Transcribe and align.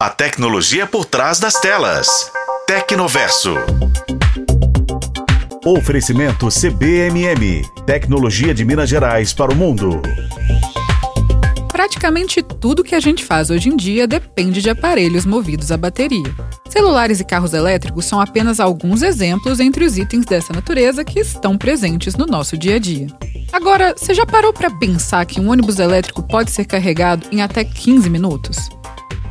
A 0.00 0.10
tecnologia 0.10 0.86
por 0.86 1.04
trás 1.04 1.40
das 1.40 1.54
telas. 1.54 2.30
Tecnoverso. 2.68 3.56
Oferecimento 5.66 6.46
CBMM. 6.50 7.64
Tecnologia 7.84 8.54
de 8.54 8.64
Minas 8.64 8.88
Gerais 8.88 9.32
para 9.32 9.52
o 9.52 9.56
mundo. 9.56 10.00
Praticamente 11.72 12.40
tudo 12.44 12.84
que 12.84 12.94
a 12.94 13.00
gente 13.00 13.24
faz 13.24 13.50
hoje 13.50 13.70
em 13.70 13.76
dia 13.76 14.06
depende 14.06 14.62
de 14.62 14.70
aparelhos 14.70 15.26
movidos 15.26 15.72
a 15.72 15.76
bateria. 15.76 16.32
Celulares 16.68 17.18
e 17.18 17.24
carros 17.24 17.52
elétricos 17.52 18.04
são 18.04 18.20
apenas 18.20 18.60
alguns 18.60 19.02
exemplos 19.02 19.58
entre 19.58 19.84
os 19.84 19.98
itens 19.98 20.24
dessa 20.24 20.52
natureza 20.52 21.04
que 21.04 21.18
estão 21.18 21.58
presentes 21.58 22.14
no 22.14 22.24
nosso 22.24 22.56
dia 22.56 22.76
a 22.76 22.78
dia. 22.78 23.08
Agora, 23.52 23.96
você 23.96 24.14
já 24.14 24.24
parou 24.24 24.52
para 24.52 24.70
pensar 24.70 25.26
que 25.26 25.40
um 25.40 25.50
ônibus 25.50 25.80
elétrico 25.80 26.22
pode 26.22 26.52
ser 26.52 26.66
carregado 26.66 27.26
em 27.32 27.42
até 27.42 27.64
15 27.64 28.08
minutos? 28.08 28.68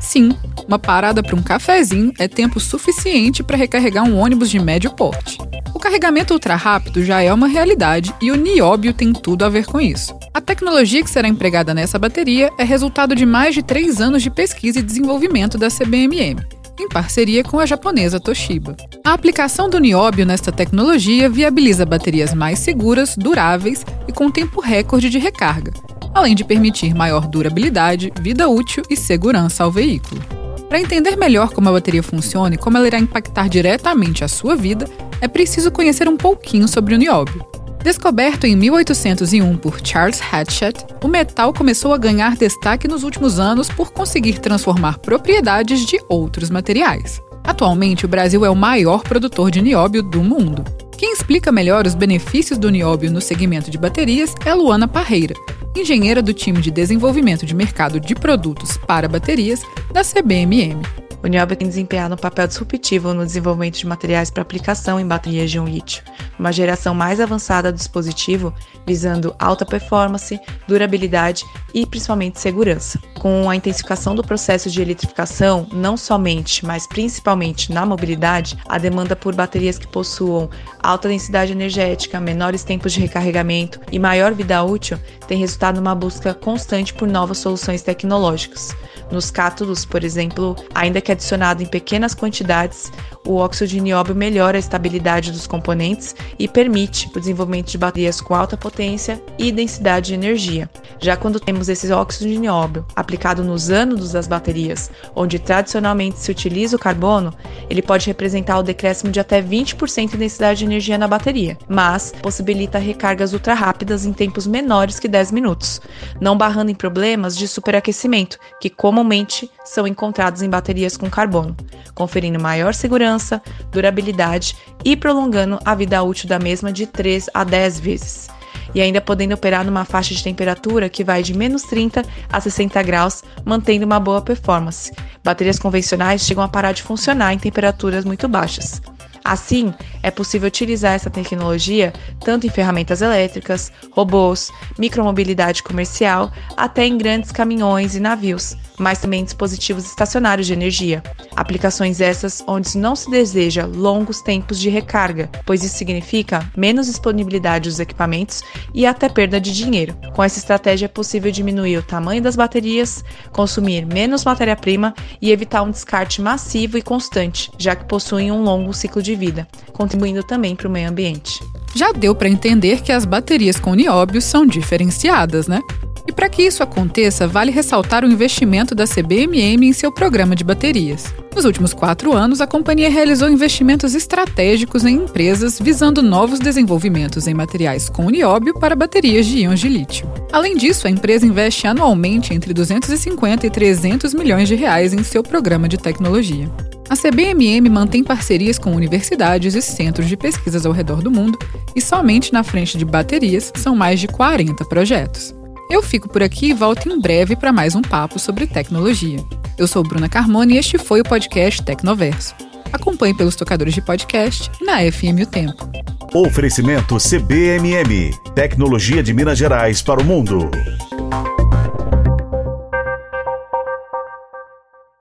Sim, 0.00 0.36
uma 0.66 0.78
parada 0.78 1.22
para 1.22 1.36
um 1.36 1.42
cafezinho 1.42 2.12
é 2.18 2.26
tempo 2.26 2.58
suficiente 2.58 3.42
para 3.42 3.56
recarregar 3.56 4.04
um 4.04 4.18
ônibus 4.18 4.50
de 4.50 4.58
médio 4.58 4.90
porte. 4.90 5.38
O 5.74 5.78
carregamento 5.78 6.32
ultra 6.32 6.56
rápido 6.56 7.04
já 7.04 7.20
é 7.20 7.32
uma 7.32 7.46
realidade 7.46 8.14
e 8.20 8.30
o 8.30 8.36
nióbio 8.36 8.94
tem 8.94 9.12
tudo 9.12 9.44
a 9.44 9.48
ver 9.48 9.66
com 9.66 9.80
isso. 9.80 10.16
A 10.32 10.40
tecnologia 10.40 11.02
que 11.02 11.10
será 11.10 11.28
empregada 11.28 11.74
nessa 11.74 11.98
bateria 11.98 12.50
é 12.58 12.64
resultado 12.64 13.14
de 13.14 13.26
mais 13.26 13.54
de 13.54 13.62
três 13.62 14.00
anos 14.00 14.22
de 14.22 14.30
pesquisa 14.30 14.78
e 14.78 14.82
desenvolvimento 14.82 15.58
da 15.58 15.68
CBMM, 15.68 16.38
em 16.78 16.88
parceria 16.88 17.44
com 17.44 17.58
a 17.58 17.66
japonesa 17.66 18.18
Toshiba. 18.18 18.76
A 19.04 19.12
aplicação 19.12 19.68
do 19.68 19.78
nióbio 19.78 20.24
nesta 20.24 20.50
tecnologia 20.50 21.28
viabiliza 21.28 21.84
baterias 21.84 22.32
mais 22.32 22.58
seguras, 22.58 23.16
duráveis 23.16 23.84
e 24.08 24.12
com 24.12 24.30
tempo 24.30 24.60
recorde 24.60 25.10
de 25.10 25.18
recarga, 25.18 25.72
além 26.14 26.34
de 26.34 26.44
permitir 26.44 26.94
maior 26.94 27.26
durabilidade, 27.26 28.12
vida 28.20 28.48
útil 28.48 28.82
e 28.88 28.96
segurança 28.96 29.64
ao 29.64 29.70
veículo. 29.70 30.43
Para 30.74 30.80
entender 30.80 31.16
melhor 31.16 31.52
como 31.52 31.68
a 31.68 31.72
bateria 31.72 32.02
funciona 32.02 32.56
e 32.56 32.58
como 32.58 32.76
ela 32.76 32.88
irá 32.88 32.98
impactar 32.98 33.48
diretamente 33.48 34.24
a 34.24 34.28
sua 34.28 34.56
vida, 34.56 34.90
é 35.20 35.28
preciso 35.28 35.70
conhecer 35.70 36.08
um 36.08 36.16
pouquinho 36.16 36.66
sobre 36.66 36.96
o 36.96 36.98
nióbio. 36.98 37.46
Descoberto 37.84 38.44
em 38.44 38.56
1801 38.56 39.56
por 39.58 39.78
Charles 39.86 40.20
Hatchett, 40.20 40.84
o 41.00 41.06
metal 41.06 41.52
começou 41.52 41.94
a 41.94 41.96
ganhar 41.96 42.34
destaque 42.34 42.88
nos 42.88 43.04
últimos 43.04 43.38
anos 43.38 43.68
por 43.68 43.92
conseguir 43.92 44.40
transformar 44.40 44.98
propriedades 44.98 45.86
de 45.86 46.00
outros 46.08 46.50
materiais. 46.50 47.22
Atualmente, 47.44 48.04
o 48.04 48.08
Brasil 48.08 48.44
é 48.44 48.50
o 48.50 48.56
maior 48.56 49.04
produtor 49.04 49.52
de 49.52 49.62
nióbio 49.62 50.02
do 50.02 50.24
mundo. 50.24 50.64
Quem 50.98 51.12
explica 51.12 51.52
melhor 51.52 51.86
os 51.86 51.94
benefícios 51.94 52.58
do 52.58 52.68
nióbio 52.68 53.12
no 53.12 53.20
segmento 53.20 53.70
de 53.70 53.78
baterias 53.78 54.34
é 54.44 54.52
Luana 54.52 54.88
Parreira, 54.88 55.36
engenheira 55.76 56.22
do 56.22 56.32
time 56.32 56.60
de 56.60 56.70
desenvolvimento 56.70 57.44
de 57.44 57.54
mercado 57.54 57.98
de 57.98 58.14
produtos 58.14 58.76
para 58.76 59.08
baterias 59.08 59.62
da 59.92 60.02
CBMM. 60.02 60.80
O 61.22 61.26
nióbio 61.26 61.56
tem 61.56 61.68
desempenhado 61.68 62.14
um 62.14 62.18
papel 62.18 62.46
disruptivo 62.46 63.14
no 63.14 63.24
desenvolvimento 63.24 63.78
de 63.78 63.86
materiais 63.86 64.30
para 64.30 64.42
aplicação 64.42 65.00
em 65.00 65.06
baterias 65.06 65.50
de 65.50 65.58
um 65.58 65.64
lítio, 65.64 66.04
uma 66.38 66.52
geração 66.52 66.94
mais 66.94 67.20
avançada 67.20 67.70
do 67.70 67.76
dispositivo, 67.76 68.52
visando 68.86 69.34
alta 69.38 69.64
performance, 69.64 70.38
durabilidade 70.66 71.44
e 71.72 71.86
principalmente 71.86 72.40
segurança. 72.40 72.98
Com 73.18 73.48
a 73.48 73.56
intensificação 73.56 74.14
do 74.14 74.22
processo 74.22 74.70
de 74.70 74.80
eletrificação, 74.80 75.66
não 75.72 75.96
somente, 75.96 76.64
mas 76.64 76.86
principalmente 76.86 77.72
na 77.72 77.86
mobilidade, 77.86 78.58
a 78.68 78.78
demanda 78.78 79.16
por 79.16 79.34
baterias 79.34 79.78
que 79.78 79.86
possuam 79.86 80.50
alta 80.82 81.08
densidade 81.08 81.52
energética, 81.52 82.20
menores 82.20 82.64
tempos 82.64 82.92
de 82.92 83.00
recarregamento 83.00 83.80
e 83.90 83.98
maior 83.98 84.34
vida 84.34 84.62
útil 84.62 84.98
tem 85.26 85.38
resultado 85.38 85.76
numa 85.76 85.94
busca 85.94 86.34
constante 86.34 86.92
por 86.92 87.08
novas 87.08 87.38
soluções 87.38 87.82
tecnológicas. 87.82 88.74
Nos 89.10 89.30
cátodos, 89.30 89.84
por 89.84 90.02
exemplo, 90.02 90.56
ainda 90.74 91.00
que 91.00 91.12
adicionado 91.12 91.62
em 91.62 91.66
pequenas 91.66 92.14
quantidades, 92.14 92.90
o 93.26 93.36
óxido 93.36 93.70
de 93.70 93.80
nióbio 93.80 94.14
melhora 94.14 94.56
a 94.56 94.60
estabilidade 94.60 95.30
dos 95.30 95.46
componentes 95.46 96.14
e 96.38 96.48
permite 96.48 97.10
o 97.14 97.20
desenvolvimento 97.20 97.70
de 97.70 97.78
baterias 97.78 98.20
com 98.20 98.34
alta 98.34 98.56
potência 98.56 99.22
e 99.38 99.52
densidade 99.52 100.08
de 100.08 100.14
energia. 100.14 100.68
Já 100.98 101.16
quando 101.16 101.40
temos 101.40 101.68
esse 101.68 101.90
óxido 101.92 102.30
de 102.30 102.38
nióbio 102.38 102.86
aplicado 102.94 103.44
nos 103.44 103.70
ânodos 103.70 104.12
das 104.12 104.26
baterias, 104.26 104.90
onde 105.14 105.38
tradicionalmente 105.38 106.18
se 106.18 106.30
utiliza 106.30 106.76
o 106.76 106.78
carbono, 106.78 107.34
ele 107.68 107.82
pode 107.82 108.06
representar 108.06 108.58
o 108.58 108.62
decréscimo 108.62 109.12
de 109.12 109.20
até 109.20 109.42
20% 109.42 110.10
de 110.10 110.16
densidade 110.16 110.60
de 110.60 110.64
energia 110.64 110.96
na 110.96 111.08
bateria, 111.08 111.58
mas 111.68 112.12
possibilita 112.22 112.78
recargas 112.78 113.32
ultra 113.32 113.54
rápidas 113.54 114.06
em 114.06 114.12
tempos 114.12 114.46
menores 114.46 114.98
que 114.98 115.08
10 115.08 115.32
minutos, 115.32 115.80
não 116.20 116.36
barrando 116.36 116.70
em 116.70 116.74
problemas 116.74 117.36
de 117.36 117.46
superaquecimento, 117.46 118.38
que 118.60 118.70
comumente 118.70 119.50
são 119.64 119.86
encontrados 119.86 120.42
em 120.42 120.48
baterias 120.48 120.96
com 120.96 121.10
carbono, 121.10 121.56
conferindo 121.94 122.40
maior 122.40 122.74
segurança, 122.74 123.42
durabilidade 123.70 124.56
e 124.84 124.96
prolongando 124.96 125.58
a 125.64 125.74
vida 125.74 126.02
útil 126.02 126.13
da 126.22 126.38
mesma 126.38 126.72
de 126.72 126.86
3 126.86 127.28
a 127.34 127.42
10 127.42 127.80
vezes. 127.80 128.28
E 128.74 128.80
ainda 128.80 129.00
podendo 129.00 129.34
operar 129.34 129.64
numa 129.64 129.84
faixa 129.84 130.14
de 130.14 130.22
temperatura 130.22 130.88
que 130.88 131.04
vai 131.04 131.22
de 131.22 131.34
menos 131.34 131.62
30 131.62 132.04
a 132.32 132.40
60 132.40 132.82
graus, 132.82 133.22
mantendo 133.44 133.84
uma 133.84 134.00
boa 134.00 134.22
performance. 134.22 134.92
Baterias 135.22 135.58
convencionais 135.58 136.22
chegam 136.22 136.42
a 136.42 136.48
parar 136.48 136.72
de 136.72 136.82
funcionar 136.82 137.32
em 137.32 137.38
temperaturas 137.38 138.04
muito 138.04 138.28
baixas. 138.28 138.80
Assim, 139.24 139.72
é 140.04 140.10
possível 140.10 140.48
utilizar 140.48 140.92
essa 140.92 141.08
tecnologia 141.08 141.92
tanto 142.20 142.46
em 142.46 142.50
ferramentas 142.50 143.00
elétricas, 143.00 143.72
robôs, 143.90 144.52
micromobilidade 144.78 145.62
comercial, 145.62 146.30
até 146.56 146.86
em 146.86 146.98
grandes 146.98 147.32
caminhões 147.32 147.96
e 147.96 148.00
navios, 148.00 148.54
mas 148.78 148.98
também 148.98 149.20
em 149.20 149.24
dispositivos 149.24 149.86
estacionários 149.86 150.46
de 150.46 150.52
energia. 150.52 151.02
Aplicações 151.34 152.02
essas 152.02 152.44
onde 152.46 152.76
não 152.76 152.94
se 152.94 153.10
deseja 153.10 153.66
longos 153.66 154.20
tempos 154.20 154.60
de 154.60 154.68
recarga, 154.68 155.30
pois 155.46 155.64
isso 155.64 155.76
significa 155.76 156.50
menos 156.54 156.86
disponibilidade 156.86 157.68
dos 157.68 157.80
equipamentos 157.80 158.42
e 158.74 158.84
até 158.84 159.08
perda 159.08 159.40
de 159.40 159.54
dinheiro. 159.54 159.96
Com 160.14 160.22
essa 160.22 160.38
estratégia 160.38 160.84
é 160.84 160.88
possível 160.88 161.32
diminuir 161.32 161.78
o 161.78 161.82
tamanho 161.82 162.20
das 162.20 162.36
baterias, 162.36 163.02
consumir 163.32 163.86
menos 163.86 164.24
matéria-prima 164.24 164.92
e 165.20 165.32
evitar 165.32 165.62
um 165.62 165.70
descarte 165.70 166.20
massivo 166.20 166.76
e 166.76 166.82
constante, 166.82 167.50
já 167.56 167.74
que 167.74 167.86
possuem 167.86 168.30
um 168.30 168.42
longo 168.42 168.74
ciclo 168.74 169.02
de 169.02 169.14
vida, 169.14 169.48
contribuindo 169.94 170.22
também 170.22 170.56
para 170.56 170.68
o 170.68 170.70
meio 170.70 170.88
ambiente. 170.88 171.42
Já 171.74 171.92
deu 171.92 172.14
para 172.14 172.28
entender 172.28 172.82
que 172.82 172.92
as 172.92 173.04
baterias 173.04 173.58
com 173.58 173.74
nióbio 173.74 174.20
são 174.20 174.46
diferenciadas, 174.46 175.46
né? 175.46 175.60
E 176.06 176.12
para 176.12 176.28
que 176.28 176.42
isso 176.42 176.62
aconteça, 176.62 177.26
vale 177.26 177.50
ressaltar 177.50 178.04
o 178.04 178.06
investimento 178.06 178.74
da 178.74 178.86
CBMM 178.86 179.66
em 179.66 179.72
seu 179.72 179.90
programa 179.90 180.36
de 180.36 180.44
baterias. 180.44 181.14
Nos 181.34 181.46
últimos 181.46 181.72
quatro 181.72 182.12
anos, 182.12 182.42
a 182.42 182.46
companhia 182.46 182.90
realizou 182.90 183.28
investimentos 183.28 183.94
estratégicos 183.94 184.84
em 184.84 184.96
empresas 184.96 185.58
visando 185.58 186.02
novos 186.02 186.38
desenvolvimentos 186.38 187.26
em 187.26 187.32
materiais 187.32 187.88
com 187.88 188.10
nióbio 188.10 188.52
para 188.54 188.76
baterias 188.76 189.24
de 189.24 189.38
íons 189.38 189.58
de 189.58 189.68
lítio. 189.68 190.06
Além 190.30 190.56
disso, 190.56 190.86
a 190.86 190.90
empresa 190.90 191.24
investe 191.24 191.66
anualmente 191.66 192.34
entre 192.34 192.52
250 192.52 193.46
e 193.46 193.50
300 193.50 194.12
milhões 194.12 194.46
de 194.46 194.54
reais 194.54 194.92
em 194.92 195.02
seu 195.02 195.22
programa 195.22 195.68
de 195.68 195.78
tecnologia. 195.78 196.50
A 196.88 196.96
CBMM 196.96 197.68
mantém 197.70 198.04
parcerias 198.04 198.58
com 198.58 198.74
universidades 198.74 199.54
e 199.54 199.62
centros 199.62 200.06
de 200.06 200.16
pesquisas 200.16 200.66
ao 200.66 200.72
redor 200.72 201.00
do 201.00 201.10
mundo, 201.10 201.38
e 201.74 201.80
somente 201.80 202.32
na 202.32 202.42
frente 202.42 202.76
de 202.76 202.84
baterias 202.84 203.50
são 203.56 203.74
mais 203.74 203.98
de 203.98 204.06
40 204.06 204.64
projetos. 204.66 205.34
Eu 205.70 205.82
fico 205.82 206.08
por 206.08 206.22
aqui 206.22 206.50
e 206.50 206.54
volto 206.54 206.88
em 206.88 207.00
breve 207.00 207.36
para 207.36 207.52
mais 207.52 207.74
um 207.74 207.80
papo 207.80 208.18
sobre 208.18 208.46
tecnologia. 208.46 209.18
Eu 209.56 209.66
sou 209.66 209.82
Bruna 209.82 210.08
Carmona 210.08 210.52
e 210.52 210.58
este 210.58 210.76
foi 210.76 211.00
o 211.00 211.04
podcast 211.04 211.62
Tecnoverso. 211.62 212.34
Acompanhe 212.72 213.16
pelos 213.16 213.34
tocadores 213.34 213.72
de 213.72 213.80
podcast 213.80 214.50
na 214.60 214.80
FM 214.80 215.22
O 215.22 215.26
Tempo. 215.26 215.70
Oferecimento 216.12 216.96
CBMM 216.98 218.10
Tecnologia 218.34 219.02
de 219.02 219.14
Minas 219.14 219.38
Gerais 219.38 219.80
para 219.80 220.00
o 220.00 220.04
mundo. 220.04 220.50